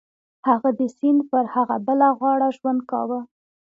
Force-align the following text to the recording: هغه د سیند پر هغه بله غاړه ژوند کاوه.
هغه 0.49 0.69
د 0.79 0.81
سیند 0.97 1.19
پر 1.29 1.45
هغه 1.55 1.75
بله 1.87 2.07
غاړه 2.19 2.49
ژوند 2.57 2.81
کاوه. 2.91 3.19